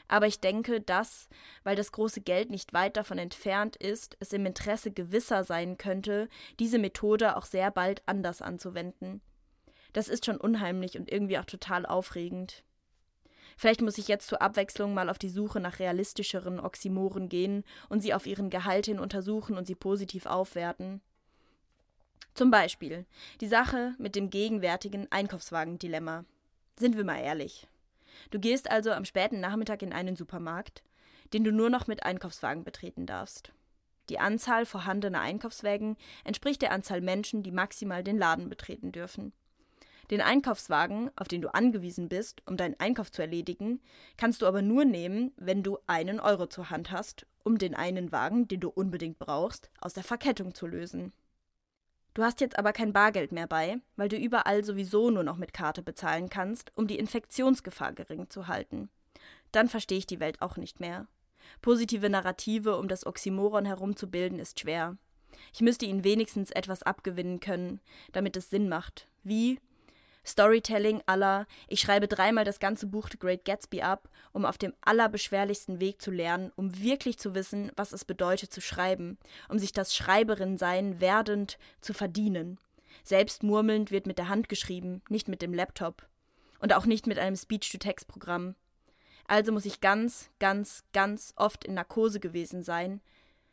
Aber 0.09 0.27
ich 0.27 0.41
denke, 0.41 0.83
dass, 0.83 1.29
weil 1.65 1.75
das 1.75 1.93
große 1.93 2.21
Geld 2.21 2.51
nicht 2.51 2.75
weit 2.75 2.99
davon 2.99 3.17
entfernt 3.17 3.77
ist, 3.77 4.17
es 4.21 4.35
im 4.35 4.45
Interesse 4.45 4.91
gewisser 4.91 5.43
sein 5.43 5.79
könnte, 5.79 6.29
diese 6.59 6.79
Methode 6.79 7.37
auch 7.37 7.47
sehr 7.47 7.71
bald 7.71 8.03
anders 8.07 8.43
anzuwenden. 8.43 9.23
Das 9.95 10.09
ist 10.09 10.27
schon 10.27 10.37
unheimlich 10.37 10.99
und 10.99 11.11
irgendwie 11.11 11.39
auch 11.39 11.47
total 11.47 11.87
aufregend. 11.87 12.63
Vielleicht 13.61 13.83
muss 13.83 13.99
ich 13.99 14.09
jetzt 14.09 14.27
zur 14.29 14.41
Abwechslung 14.41 14.95
mal 14.95 15.11
auf 15.11 15.19
die 15.19 15.29
Suche 15.29 15.61
nach 15.61 15.81
realistischeren 15.81 16.59
Oxymoren 16.59 17.29
gehen 17.29 17.63
und 17.91 18.01
sie 18.01 18.15
auf 18.15 18.27
ihren 18.27 18.49
Gehalt 18.49 18.87
hin 18.87 18.99
untersuchen 18.99 19.59
und 19.59 19.67
sie 19.67 19.75
positiv 19.75 20.25
aufwerten. 20.25 21.03
Zum 22.33 22.51
Beispiel 22.51 23.05
die 23.43 23.49
Sache 23.49 23.95
mit 23.99 24.17
dem 24.17 24.31
gegenwärtigen 24.31 25.13
Einkaufswagendilemma. 25.13 26.25
Sind 26.79 26.97
wir 26.97 27.05
mal 27.05 27.21
ehrlich. 27.21 27.69
Du 28.31 28.41
gehst 28.41 28.71
also 28.71 28.93
am 28.93 29.05
späten 29.05 29.41
Nachmittag 29.41 29.83
in 29.83 29.93
einen 29.93 30.17
Supermarkt, 30.17 30.83
den 31.35 31.45
du 31.45 31.53
nur 31.53 31.69
noch 31.69 31.87
mit 31.87 32.03
Einkaufswagen 32.03 32.65
betreten 32.65 33.05
darfst. 33.05 33.53
Die 34.09 34.19
Anzahl 34.19 34.65
vorhandener 34.65 35.21
Einkaufswagen 35.21 35.99
entspricht 36.25 36.63
der 36.63 36.73
Anzahl 36.73 37.03
Menschen, 37.03 37.43
die 37.43 37.53
maximal 37.53 38.03
den 38.03 38.17
Laden 38.17 38.49
betreten 38.49 38.91
dürfen. 38.91 39.35
Den 40.11 40.21
Einkaufswagen, 40.21 41.11
auf 41.15 41.29
den 41.29 41.41
du 41.41 41.55
angewiesen 41.55 42.09
bist, 42.09 42.43
um 42.47 42.57
deinen 42.57 42.79
Einkauf 42.81 43.13
zu 43.13 43.23
erledigen, 43.23 43.81
kannst 44.17 44.43
du 44.43 44.47
aber 44.47 44.61
nur 44.61 44.85
nehmen, 44.85 45.33
wenn 45.37 45.63
du 45.63 45.79
einen 45.87 46.19
Euro 46.19 46.47
zur 46.47 46.71
Hand 46.71 46.91
hast, 46.91 47.27
um 47.45 47.59
den 47.59 47.75
einen 47.77 48.11
Wagen, 48.11 48.49
den 48.49 48.61
du 48.61 48.69
unbedingt 48.71 49.21
brauchst, 49.21 49.71
aus 49.81 49.95
der 49.95 50.03
Verkettung 50.03 50.55
zu 50.55 50.67
lösen. 50.67 51.13
Du 52.15 52.25
hast 52.25 52.41
jetzt 52.41 52.59
aber 52.59 52.73
kein 52.73 52.93
Bargeld 52.93 53.31
mehr 53.31 53.47
bei, 53.47 53.79
weil 53.95 54.09
du 54.09 54.17
überall 54.17 54.65
sowieso 54.65 55.11
nur 55.11 55.23
noch 55.23 55.37
mit 55.37 55.53
Karte 55.53 55.83
bezahlen 55.83 56.29
kannst, 56.29 56.73
um 56.75 56.89
die 56.89 56.99
Infektionsgefahr 56.99 57.93
gering 57.93 58.29
zu 58.31 58.49
halten. 58.49 58.91
Dann 59.53 59.69
verstehe 59.69 59.99
ich 59.99 60.07
die 60.07 60.19
Welt 60.19 60.43
auch 60.43 60.57
nicht 60.57 60.81
mehr. 60.81 61.07
Positive 61.63 62.11
Narrative 62.11 62.77
um 62.77 62.89
das 62.89 63.07
Oxymoron 63.07 63.65
herumzubilden 63.65 64.41
ist 64.41 64.59
schwer. 64.59 64.97
Ich 65.55 65.61
müsste 65.61 65.87
ihnen 65.87 66.03
wenigstens 66.03 66.51
etwas 66.51 66.83
abgewinnen 66.83 67.39
können, 67.39 67.81
damit 68.11 68.37
es 68.37 68.51
Sinn 68.51 68.69
macht. 68.69 69.07
Wie? 69.23 69.61
Storytelling 70.25 71.03
aller, 71.07 71.47
ich 71.67 71.81
schreibe 71.81 72.07
dreimal 72.07 72.45
das 72.45 72.61
ganze 72.61 72.87
Buch 72.87 73.09
The 73.11 73.19
Great 73.19 73.45
Gatsby 73.45 73.83
ab, 73.83 74.09
um 74.33 74.45
auf 74.45 74.59
dem 74.59 74.75
allerbeschwerlichsten 74.83 75.81
Weg 75.81 76.03
zu 76.03 76.11
lernen, 76.11 76.53
um 76.57 76.79
wirklich 76.79 77.19
zu 77.19 77.35
wissen, 77.35 77.73
was 77.77 77.93
es 77.93 78.05
bedeutet 78.05 78.53
zu 78.53 78.61
schreiben, 78.61 79.19
um 79.49 79.59
sich 79.59 79.73
das 79.73 79.95
Schreiberin-Sein 79.95 81.01
werdend 81.01 81.59
zu 81.81 81.95
verdienen. 81.95 82.59
Selbst 83.03 83.43
murmelnd 83.43 83.91
wird 83.91 84.07
mit 84.07 84.19
der 84.19 84.29
Hand 84.29 84.49
geschrieben, 84.49 85.03
nicht 85.09 85.29
mit 85.29 85.43
dem 85.43 85.55
Laptop. 85.55 86.07
Und 86.59 86.75
auch 86.75 86.85
nicht 86.85 87.07
mit 87.07 87.19
einem 87.19 87.37
Speech-to-Text-Programm. 87.37 88.55
Also 89.27 89.53
muss 89.53 89.65
ich 89.65 89.81
ganz, 89.81 90.29
ganz, 90.39 90.85
ganz 90.93 91.33
oft 91.37 91.65
in 91.65 91.75
Narkose 91.75 92.21
gewesen 92.21 92.63
sein, 92.63 93.01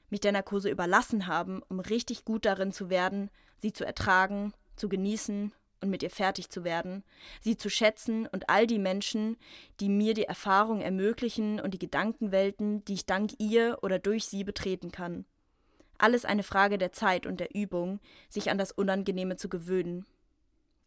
mich 0.09 0.19
der 0.19 0.33
Narkose 0.33 0.69
überlassen 0.69 1.27
haben, 1.27 1.61
um 1.69 1.79
richtig 1.79 2.25
gut 2.25 2.45
darin 2.45 2.73
zu 2.73 2.89
werden, 2.89 3.29
sie 3.61 3.71
zu 3.71 3.85
ertragen, 3.85 4.53
zu 4.75 4.89
genießen 4.89 5.53
und 5.81 5.89
mit 5.89 6.03
ihr 6.03 6.09
fertig 6.09 6.49
zu 6.49 6.63
werden, 6.63 7.03
sie 7.41 7.57
zu 7.57 7.69
schätzen 7.69 8.27
und 8.27 8.49
all 8.49 8.67
die 8.67 8.79
Menschen, 8.79 9.37
die 9.79 9.89
mir 9.89 10.13
die 10.13 10.23
Erfahrung 10.23 10.81
ermöglichen 10.81 11.59
und 11.59 11.73
die 11.73 11.79
Gedankenwelten, 11.79 12.83
die 12.85 12.93
ich 12.93 13.05
dank 13.05 13.33
ihr 13.39 13.79
oder 13.81 13.99
durch 13.99 14.25
sie 14.25 14.43
betreten 14.43 14.91
kann. 14.91 15.25
Alles 15.97 16.25
eine 16.25 16.43
Frage 16.43 16.77
der 16.77 16.91
Zeit 16.91 17.25
und 17.25 17.39
der 17.39 17.55
Übung, 17.55 17.99
sich 18.29 18.51
an 18.51 18.57
das 18.57 18.71
Unangenehme 18.71 19.35
zu 19.35 19.49
gewöhnen. 19.49 20.05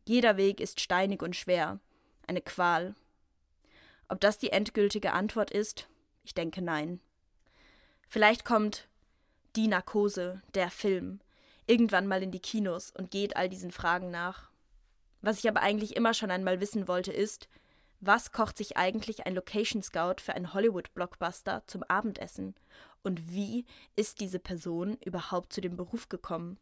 Jeder 0.07 0.37
Weg 0.37 0.61
ist 0.61 0.81
steinig 0.81 1.23
und 1.23 1.37
schwer, 1.37 1.81
eine 2.27 2.41
Qual. 2.41 2.95
Ob 4.09 4.21
das 4.21 4.39
die 4.39 4.51
endgültige 4.51 5.13
Antwort 5.13 5.51
ist? 5.51 5.89
Ich 6.25 6.35
denke 6.35 6.63
nein. 6.63 7.01
Vielleicht 8.09 8.45
kommt 8.45 8.89
die 9.57 9.69
Narkose, 9.69 10.43
der 10.55 10.71
Film, 10.71 11.21
irgendwann 11.67 12.07
mal 12.07 12.23
in 12.23 12.31
die 12.31 12.41
Kinos 12.41 12.93
und 12.97 13.11
geht 13.11 13.37
all 13.37 13.49
diesen 13.49 13.71
Fragen 13.71 14.11
nach. 14.11 14.50
Was 15.23 15.39
ich 15.39 15.49
aber 15.49 15.61
eigentlich 15.61 15.97
immer 15.97 16.15
schon 16.15 16.31
einmal 16.31 16.61
wissen 16.61 16.89
wollte, 16.89 17.13
ist, 17.13 17.49
was 18.01 18.33
kocht 18.33 18.57
sich 18.57 18.79
eigentlich 18.79 19.27
ein 19.27 19.35
Location 19.35 19.83
Scout 19.83 20.23
für 20.23 20.35
einen 20.35 20.55
Hollywood-Blockbuster 20.55 21.65
zum 21.67 21.83
Abendessen? 21.83 22.55
Und 23.03 23.31
wie 23.31 23.67
ist 23.95 24.21
diese 24.21 24.39
Person 24.39 24.97
überhaupt 25.05 25.53
zu 25.53 25.61
dem 25.61 25.77
Beruf 25.77 26.09
gekommen? 26.09 26.59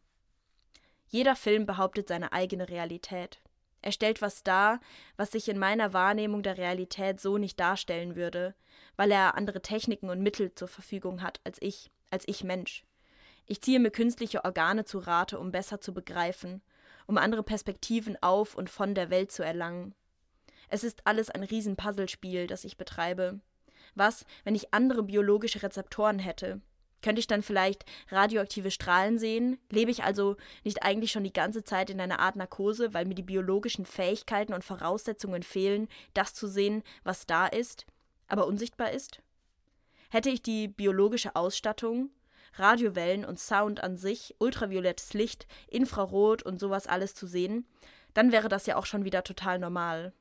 Jeder 1.07 1.35
Film 1.35 1.65
behauptet 1.65 2.09
seine 2.09 2.33
eigene 2.33 2.69
Realität. 2.69 3.39
Er 3.81 3.93
stellt 3.93 4.21
was 4.21 4.43
dar, 4.43 4.81
was 5.15 5.31
sich 5.31 5.47
in 5.47 5.57
meiner 5.57 5.93
Wahrnehmung 5.93 6.43
der 6.43 6.57
Realität 6.57 7.21
so 7.21 7.37
nicht 7.37 7.59
darstellen 7.59 8.15
würde, 8.15 8.53
weil 8.97 9.11
er 9.11 9.35
andere 9.35 9.61
Techniken 9.61 10.09
und 10.09 10.21
Mittel 10.21 10.53
zur 10.53 10.67
Verfügung 10.67 11.21
hat 11.21 11.39
als 11.45 11.57
ich, 11.61 11.89
als 12.09 12.25
ich 12.27 12.43
Mensch. 12.43 12.83
Ich 13.45 13.61
ziehe 13.61 13.79
mir 13.79 13.91
künstliche 13.91 14.43
Organe 14.43 14.83
zu 14.83 14.99
Rate, 14.99 15.39
um 15.39 15.51
besser 15.51 15.79
zu 15.79 15.93
begreifen, 15.93 16.61
um 17.09 17.17
andere 17.17 17.41
Perspektiven 17.41 18.21
auf 18.21 18.53
und 18.53 18.69
von 18.69 18.93
der 18.93 19.09
Welt 19.09 19.31
zu 19.31 19.43
erlangen. 19.43 19.95
Es 20.67 20.83
ist 20.83 21.07
alles 21.07 21.31
ein 21.31 21.41
Riesenpuzzlespiel, 21.41 22.45
das 22.45 22.63
ich 22.63 22.77
betreibe. 22.77 23.39
Was, 23.95 24.25
wenn 24.43 24.53
ich 24.53 24.75
andere 24.75 25.01
biologische 25.01 25.63
Rezeptoren 25.63 26.19
hätte? 26.19 26.61
Könnte 27.01 27.19
ich 27.19 27.25
dann 27.25 27.41
vielleicht 27.41 27.83
radioaktive 28.09 28.69
Strahlen 28.69 29.17
sehen? 29.17 29.57
Lebe 29.71 29.89
ich 29.89 30.03
also 30.03 30.35
nicht 30.63 30.83
eigentlich 30.83 31.11
schon 31.11 31.23
die 31.23 31.33
ganze 31.33 31.63
Zeit 31.63 31.89
in 31.89 31.99
einer 31.99 32.19
Art 32.19 32.35
Narkose, 32.35 32.93
weil 32.93 33.05
mir 33.05 33.15
die 33.15 33.23
biologischen 33.23 33.87
Fähigkeiten 33.87 34.53
und 34.53 34.63
Voraussetzungen 34.63 35.41
fehlen, 35.41 35.87
das 36.13 36.35
zu 36.35 36.47
sehen, 36.47 36.83
was 37.03 37.25
da 37.25 37.47
ist, 37.47 37.87
aber 38.27 38.45
unsichtbar 38.45 38.91
ist? 38.91 39.23
Hätte 40.11 40.29
ich 40.29 40.43
die 40.43 40.67
biologische 40.67 41.35
Ausstattung, 41.35 42.11
Radiowellen 42.55 43.25
und 43.25 43.39
Sound 43.39 43.83
an 43.83 43.97
sich, 43.97 44.35
ultraviolettes 44.39 45.13
Licht, 45.13 45.47
Infrarot 45.67 46.43
und 46.43 46.59
sowas 46.59 46.87
alles 46.87 47.15
zu 47.15 47.27
sehen, 47.27 47.65
dann 48.13 48.31
wäre 48.31 48.49
das 48.49 48.65
ja 48.65 48.75
auch 48.75 48.85
schon 48.85 49.05
wieder 49.05 49.23
total 49.23 49.59
normal. 49.59 50.13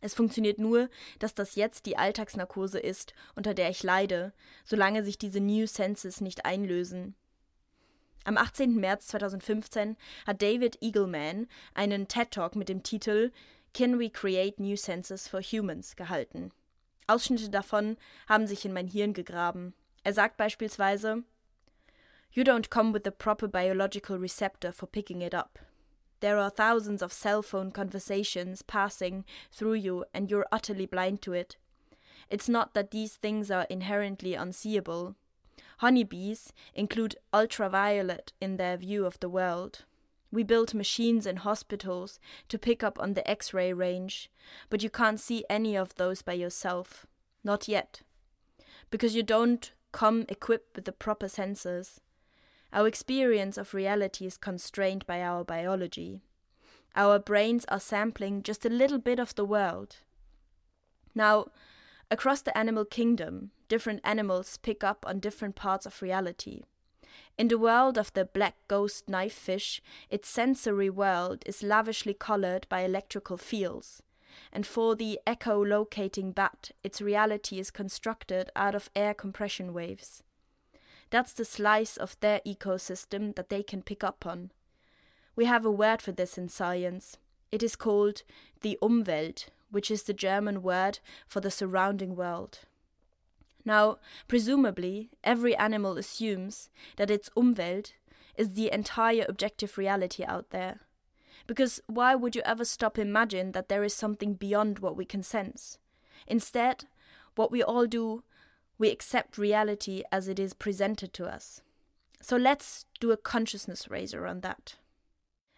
Es 0.00 0.14
funktioniert 0.14 0.58
nur, 0.58 0.88
dass 1.18 1.34
das 1.34 1.56
jetzt 1.56 1.86
die 1.86 1.96
Alltagsnarkose 1.96 2.78
ist, 2.78 3.14
unter 3.34 3.54
der 3.54 3.70
ich 3.70 3.82
leide, 3.82 4.32
solange 4.64 5.02
sich 5.02 5.18
diese 5.18 5.40
New 5.40 5.66
Senses 5.66 6.20
nicht 6.20 6.44
einlösen. 6.44 7.16
Am 8.24 8.36
18. 8.36 8.76
März 8.76 9.08
2015 9.08 9.96
hat 10.26 10.42
David 10.42 10.82
Eagleman 10.82 11.48
einen 11.74 12.08
TED 12.08 12.30
Talk 12.30 12.56
mit 12.56 12.68
dem 12.68 12.82
Titel 12.82 13.32
Can 13.74 13.98
We 13.98 14.10
Create 14.10 14.60
New 14.60 14.76
Senses 14.76 15.28
for 15.28 15.40
Humans 15.40 15.96
gehalten. 15.96 16.52
Ausschnitte 17.06 17.48
davon 17.48 17.96
haben 18.28 18.46
sich 18.46 18.64
in 18.64 18.72
mein 18.72 18.86
Hirn 18.86 19.14
gegraben. 19.14 19.74
Er 20.08 20.14
sagt 20.14 20.38
beispielsweise 20.38 21.22
You 22.32 22.42
don't 22.42 22.70
come 22.70 22.92
with 22.92 23.04
the 23.04 23.10
proper 23.10 23.46
biological 23.46 24.18
receptor 24.18 24.72
for 24.72 24.86
picking 24.86 25.20
it 25.20 25.34
up. 25.34 25.58
There 26.20 26.38
are 26.38 26.48
thousands 26.48 27.02
of 27.02 27.12
cell 27.12 27.42
phone 27.42 27.70
conversations 27.72 28.62
passing 28.62 29.26
through 29.52 29.74
you, 29.74 30.06
and 30.14 30.30
you're 30.30 30.46
utterly 30.50 30.86
blind 30.86 31.20
to 31.22 31.34
it. 31.34 31.58
It's 32.30 32.48
not 32.48 32.72
that 32.72 32.90
these 32.90 33.16
things 33.16 33.50
are 33.50 33.66
inherently 33.68 34.32
unseeable. 34.32 35.14
Honeybees 35.80 36.54
include 36.72 37.16
ultraviolet 37.34 38.32
in 38.40 38.56
their 38.56 38.78
view 38.78 39.04
of 39.04 39.20
the 39.20 39.28
world. 39.28 39.84
We 40.32 40.42
build 40.42 40.72
machines 40.72 41.26
in 41.26 41.36
hospitals 41.36 42.18
to 42.48 42.58
pick 42.58 42.82
up 42.82 42.98
on 42.98 43.12
the 43.12 43.30
X 43.30 43.52
ray 43.52 43.74
range, 43.74 44.30
but 44.70 44.82
you 44.82 44.88
can't 44.88 45.20
see 45.20 45.44
any 45.50 45.76
of 45.76 45.96
those 45.96 46.22
by 46.22 46.32
yourself. 46.32 47.06
Not 47.44 47.68
yet. 47.68 48.00
Because 48.90 49.14
you 49.14 49.22
don't 49.22 49.70
come 49.92 50.24
equipped 50.28 50.76
with 50.76 50.84
the 50.84 50.92
proper 50.92 51.26
sensors. 51.26 51.98
Our 52.72 52.86
experience 52.86 53.56
of 53.56 53.74
reality 53.74 54.26
is 54.26 54.36
constrained 54.36 55.06
by 55.06 55.22
our 55.22 55.44
biology. 55.44 56.22
Our 56.94 57.18
brains 57.18 57.64
are 57.68 57.80
sampling 57.80 58.42
just 58.42 58.64
a 58.64 58.70
little 58.70 58.98
bit 58.98 59.18
of 59.18 59.34
the 59.34 59.44
world. 59.44 59.96
Now, 61.14 61.46
across 62.10 62.42
the 62.42 62.56
animal 62.56 62.84
kingdom, 62.84 63.52
different 63.68 64.00
animals 64.04 64.56
pick 64.58 64.82
up 64.82 65.04
on 65.06 65.20
different 65.20 65.54
parts 65.54 65.86
of 65.86 66.02
reality. 66.02 66.62
In 67.36 67.48
the 67.48 67.58
world 67.58 67.96
of 67.96 68.12
the 68.12 68.24
black 68.24 68.56
ghost 68.66 69.08
knife 69.08 69.32
fish, 69.32 69.80
its 70.10 70.28
sensory 70.28 70.90
world 70.90 71.42
is 71.46 71.62
lavishly 71.62 72.14
colored 72.14 72.66
by 72.68 72.80
electrical 72.80 73.36
fields. 73.36 74.02
And 74.52 74.66
for 74.66 74.94
the 74.94 75.18
echolocating 75.26 76.34
bat, 76.34 76.70
its 76.82 77.00
reality 77.00 77.58
is 77.58 77.70
constructed 77.70 78.50
out 78.56 78.74
of 78.74 78.90
air 78.94 79.14
compression 79.14 79.72
waves. 79.72 80.22
That's 81.10 81.32
the 81.32 81.44
slice 81.44 81.96
of 81.96 82.18
their 82.20 82.40
ecosystem 82.46 83.34
that 83.36 83.48
they 83.48 83.62
can 83.62 83.82
pick 83.82 84.04
up 84.04 84.26
on. 84.26 84.50
We 85.36 85.46
have 85.46 85.64
a 85.64 85.70
word 85.70 86.02
for 86.02 86.12
this 86.12 86.36
in 86.36 86.48
science. 86.48 87.16
It 87.50 87.62
is 87.62 87.76
called 87.76 88.22
the 88.60 88.78
Umwelt, 88.82 89.46
which 89.70 89.90
is 89.90 90.02
the 90.02 90.12
German 90.12 90.62
word 90.62 90.98
for 91.26 91.40
the 91.40 91.50
surrounding 91.50 92.16
world. 92.16 92.60
Now, 93.64 93.98
presumably, 94.28 95.10
every 95.22 95.56
animal 95.56 95.96
assumes 95.98 96.70
that 96.96 97.10
its 97.10 97.30
Umwelt 97.36 97.92
is 98.36 98.52
the 98.52 98.72
entire 98.72 99.26
objective 99.28 99.78
reality 99.78 100.24
out 100.24 100.50
there. 100.50 100.80
Because 101.48 101.80
why 101.86 102.14
would 102.14 102.36
you 102.36 102.42
ever 102.44 102.64
stop 102.64 102.98
imagine 102.98 103.52
that 103.52 103.68
there 103.68 103.82
is 103.82 103.94
something 103.94 104.34
beyond 104.34 104.78
what 104.78 104.96
we 104.96 105.06
can 105.06 105.22
sense? 105.24 105.78
Instead, 106.26 106.84
what 107.34 107.50
we 107.50 107.62
all 107.62 107.86
do, 107.86 108.22
we 108.78 108.90
accept 108.90 109.38
reality 109.38 110.02
as 110.12 110.28
it 110.28 110.38
is 110.38 110.52
presented 110.52 111.12
to 111.14 111.24
us. 111.24 111.62
So 112.20 112.36
let's 112.36 112.84
do 113.00 113.12
a 113.12 113.16
consciousness 113.16 113.90
raiser 113.90 114.26
on 114.26 114.40
that. 114.42 114.76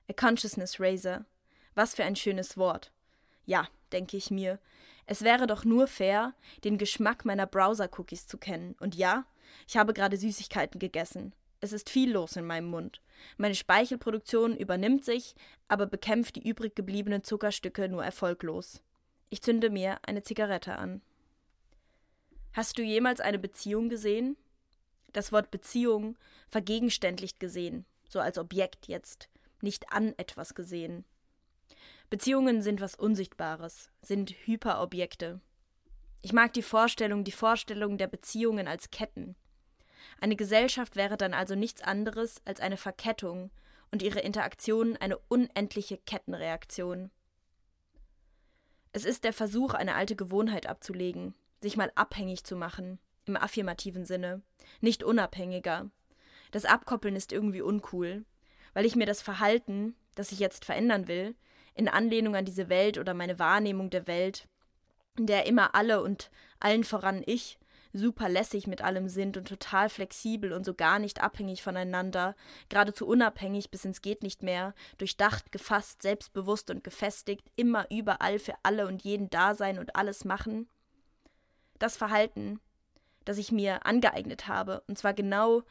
A 0.09 0.14
consciousness 0.14 0.78
raiser. 0.78 1.26
Was 1.75 1.94
für 1.94 2.04
ein 2.04 2.14
schönes 2.14 2.56
Wort. 2.56 2.90
Ja, 3.44 3.66
denke 3.90 4.16
ich 4.16 4.30
mir. 4.30 4.61
Es 5.06 5.23
wäre 5.23 5.49
doch 5.49 5.64
nur 5.64 5.88
fair, 5.88 6.35
den 6.62 6.78
Geschmack 6.78 7.25
meiner 7.25 7.47
Browser-Cookies 7.47 8.28
zu 8.28 8.38
kennen. 8.38 8.76
Und 8.78 8.94
ja, 8.94 9.25
ich 9.66 9.76
habe 9.76 9.92
gerade 9.92 10.16
Süßigkeiten 10.16 10.78
gegessen. 10.78 11.35
Es 11.61 11.73
ist 11.73 11.90
viel 11.90 12.12
los 12.12 12.37
in 12.37 12.47
meinem 12.47 12.69
Mund. 12.69 13.02
Meine 13.37 13.55
Speichelproduktion 13.55 14.57
übernimmt 14.57 15.05
sich, 15.05 15.35
aber 15.69 15.87
bekämpft 15.87 16.37
die 16.37 16.49
übrig 16.49 16.75
gebliebenen 16.75 17.23
Zuckerstücke 17.23 17.88
nur 17.88 18.02
erfolglos. 18.02 18.83
Ich 19.29 19.43
zünde 19.43 19.69
mir 19.69 19.99
eine 20.02 20.23
Zigarette 20.23 20.76
an. 20.76 21.02
Hast 22.52 22.79
du 22.79 22.83
jemals 22.83 23.21
eine 23.21 23.38
Beziehung 23.38 23.88
gesehen? 23.88 24.37
Das 25.12 25.33
Wort 25.33 25.50
Beziehung 25.50 26.17
vergegenständlicht 26.49 27.38
gesehen, 27.38 27.85
so 28.09 28.21
als 28.21 28.38
Objekt 28.38 28.88
jetzt, 28.88 29.29
nicht 29.61 29.93
an 29.93 30.14
etwas 30.17 30.55
gesehen. 30.55 31.05
Beziehungen 32.09 32.62
sind 32.62 32.81
was 32.81 32.97
Unsichtbares, 32.97 33.90
sind 34.02 34.31
Hyperobjekte. 34.31 35.40
Ich 36.23 36.33
mag 36.33 36.52
die 36.55 36.62
Vorstellung, 36.62 37.23
die 37.23 37.33
Vorstellung 37.33 37.99
der 37.99 38.09
Beziehungen 38.09 38.67
als 38.67 38.90
Ketten. 38.90 39.37
Eine 40.21 40.37
Gesellschaft 40.37 40.97
wäre 40.97 41.16
dann 41.16 41.35
also 41.35 41.54
nichts 41.54 41.83
anderes 41.83 42.40
als 42.45 42.61
eine 42.61 42.76
Verkettung 42.76 43.50
und 43.90 44.02
ihre 44.02 44.21
Interaktion 44.21 44.97
eine 44.97 45.19
unendliche 45.28 45.99
Kettenreaktion. 45.99 47.11
Es 48.92 49.04
ist 49.04 49.25
der 49.25 49.33
Versuch, 49.33 49.75
eine 49.75 49.95
alte 49.95 50.16
Gewohnheit 50.16 50.66
abzulegen, 50.66 51.35
sich 51.61 51.76
mal 51.76 51.92
abhängig 51.95 52.45
zu 52.45 52.57
machen, 52.57 52.99
im 53.25 53.37
affirmativen 53.37 54.04
Sinne, 54.04 54.42
nicht 54.80 55.04
unabhängiger. 55.04 55.90
Das 56.50 56.64
Abkoppeln 56.64 57.14
ist 57.14 57.33
irgendwie 57.33 57.62
uncool, 57.62 58.25
weil 58.75 58.87
ich 58.87 58.97
mir 58.97 59.07
das 59.07 59.23
Verhalten, 59.23 59.95
das 60.14 60.33
ich 60.33 60.40
jetzt 60.40 60.64
verändern 60.64 61.07
will, 61.07 61.37
in 61.75 61.88
Anlehnung 61.88 62.35
an 62.35 62.45
diese 62.45 62.69
Welt 62.69 62.99
oder 62.99 63.14
meine 63.14 63.38
Wahrnehmung 63.38 63.90
der 63.90 64.07
Welt, 64.07 64.49
in 65.16 65.26
der 65.26 65.47
immer 65.47 65.75
alle 65.75 66.02
und 66.02 66.30
allen 66.59 66.85
voran 66.85 67.23
ich 67.26 67.59
super 67.92 68.28
lässig 68.28 68.66
mit 68.66 68.82
allem 68.82 69.09
sind 69.09 69.37
und 69.37 69.49
total 69.49 69.88
flexibel 69.88 70.52
und 70.52 70.64
so 70.64 70.75
gar 70.75 70.99
nicht 70.99 71.23
abhängig 71.23 71.62
voneinander, 71.62 72.37
geradezu 72.68 73.06
unabhängig 73.06 73.70
bis 73.70 73.85
ins 73.85 74.02
geht 74.02 74.23
nicht 74.23 74.42
mehr, 74.42 74.75
durchdacht, 74.99 75.52
gefasst, 75.52 76.02
selbstbewusst 76.02 76.70
und 76.70 76.85
gefestigt, 76.85 77.50
immer 77.56 77.90
überall 77.90 78.38
für 78.38 78.54
alle 78.62 78.87
und 78.87 79.02
jeden 79.02 79.30
da 79.30 79.54
sein 79.54 79.78
und 79.78 79.97
alles 79.97 80.25
machen. 80.25 80.68
Das 81.78 81.97
Verhalten, 81.97 82.61
das 83.25 83.38
ich 83.38 83.52
mir 83.52 83.87
angeeignet 83.87 84.49
habe, 84.49 84.82
und 84.87 84.99
zwar 84.99 85.15
genau 85.15 85.62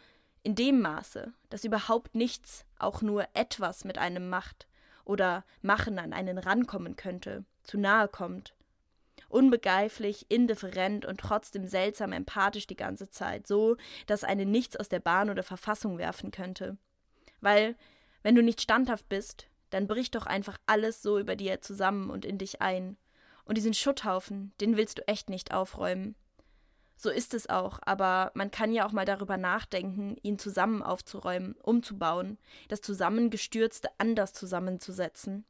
in 0.43 0.55
dem 0.55 0.81
Maße, 0.81 1.33
dass 1.49 1.63
überhaupt 1.63 2.15
nichts 2.15 2.65
auch 2.77 3.01
nur 3.01 3.27
etwas 3.33 3.83
mit 3.83 3.97
einem 3.97 4.29
macht 4.29 4.67
oder 5.05 5.43
machen 5.61 5.99
an 5.99 6.13
einen 6.13 6.37
rankommen 6.37 6.95
könnte, 6.95 7.43
zu 7.63 7.77
nahe 7.77 8.07
kommt, 8.07 8.55
unbegreiflich, 9.29 10.25
indifferent 10.29 11.05
und 11.05 11.19
trotzdem 11.19 11.67
seltsam 11.67 12.11
empathisch 12.11 12.67
die 12.67 12.75
ganze 12.75 13.09
Zeit, 13.09 13.47
so, 13.47 13.77
dass 14.07 14.23
einen 14.23 14.51
nichts 14.51 14.75
aus 14.75 14.89
der 14.89 14.99
Bahn 14.99 15.29
oder 15.29 15.43
Verfassung 15.43 15.97
werfen 15.97 16.31
könnte. 16.31 16.77
Weil, 17.41 17.75
wenn 18.23 18.35
du 18.35 18.43
nicht 18.43 18.61
standhaft 18.61 19.07
bist, 19.07 19.47
dann 19.69 19.87
bricht 19.87 20.15
doch 20.15 20.25
einfach 20.25 20.57
alles 20.65 21.01
so 21.01 21.19
über 21.19 21.35
dir 21.35 21.61
zusammen 21.61 22.09
und 22.09 22.25
in 22.25 22.37
dich 22.37 22.61
ein. 22.61 22.97
Und 23.45 23.57
diesen 23.57 23.73
Schutthaufen, 23.73 24.53
den 24.61 24.77
willst 24.77 24.99
du 24.99 25.07
echt 25.07 25.29
nicht 25.29 25.53
aufräumen. 25.53 26.15
So 27.01 27.09
ist 27.09 27.33
es 27.33 27.49
auch, 27.49 27.79
aber 27.83 28.29
man 28.33 28.51
kann 28.51 28.73
ja 28.73 28.85
auch 28.85 28.91
mal 28.91 29.05
darüber 29.05 29.37
nachdenken, 29.37 30.17
ihn 30.21 30.37
zusammen 30.37 30.83
aufzuräumen, 30.83 31.55
umzubauen, 31.63 32.37
das 32.67 32.81
Zusammengestürzte 32.81 33.87
anders 33.97 34.33
zusammenzusetzen. 34.33 35.45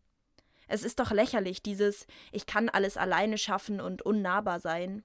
Es 0.70 0.84
ist 0.84 1.00
doch 1.00 1.12
lächerlich, 1.12 1.62
dieses 1.64 2.06
Ich 2.32 2.46
kann 2.46 2.70
alles 2.70 2.96
alleine 2.96 3.38
schaffen 3.38 3.82
und 3.82 4.04
unnahbar 4.04 4.60
sein. 4.60 5.04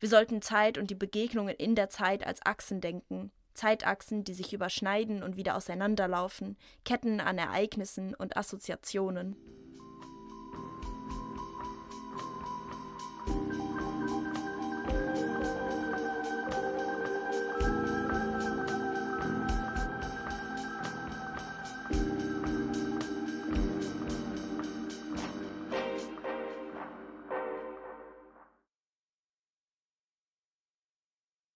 Wir 0.00 0.08
sollten 0.08 0.42
Zeit 0.42 0.76
und 0.76 0.90
die 0.90 0.96
Begegnungen 0.96 1.54
in 1.54 1.74
der 1.74 1.88
Zeit 1.88 2.26
als 2.26 2.44
Achsen 2.44 2.80
denken, 2.80 3.30
Zeitachsen, 3.54 4.24
die 4.24 4.34
sich 4.34 4.52
überschneiden 4.52 5.22
und 5.22 5.36
wieder 5.36 5.56
auseinanderlaufen, 5.56 6.56
Ketten 6.84 7.20
an 7.20 7.38
Ereignissen 7.38 8.14
und 8.14 8.36
Assoziationen. 8.36 9.36